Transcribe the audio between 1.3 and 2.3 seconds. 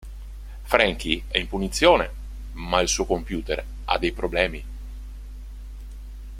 in punizione,